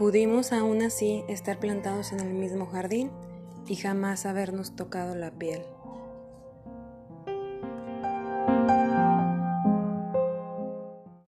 [0.00, 3.10] Pudimos aún así estar plantados en el mismo jardín
[3.68, 5.60] y jamás habernos tocado la piel.